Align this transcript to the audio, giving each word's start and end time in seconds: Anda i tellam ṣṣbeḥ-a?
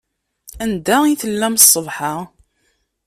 Anda 0.63 0.97
i 1.07 1.13
tellam 1.21 1.55
ṣṣbeḥ-a? 1.63 2.13